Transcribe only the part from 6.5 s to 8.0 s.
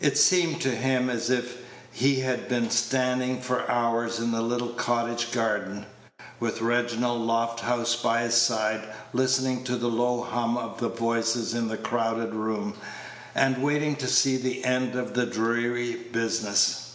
Reginald Lofthouse